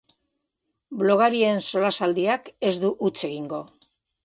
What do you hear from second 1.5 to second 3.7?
solasaldiak ez du huts egingo.